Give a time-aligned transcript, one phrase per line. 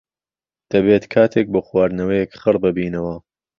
[0.71, 3.15] دەبێت کاتێک بۆ خواردنەوەیەک خڕببینەوە.